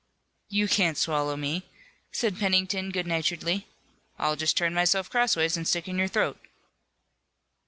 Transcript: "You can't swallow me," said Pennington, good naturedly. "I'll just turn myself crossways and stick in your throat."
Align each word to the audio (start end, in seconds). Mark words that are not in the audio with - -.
"You 0.49 0.67
can't 0.67 0.97
swallow 0.97 1.37
me," 1.37 1.69
said 2.11 2.39
Pennington, 2.39 2.89
good 2.89 3.05
naturedly. 3.05 3.67
"I'll 4.17 4.35
just 4.35 4.57
turn 4.57 4.73
myself 4.73 5.11
crossways 5.11 5.55
and 5.57 5.67
stick 5.67 5.87
in 5.87 5.99
your 5.99 6.07
throat." 6.07 6.39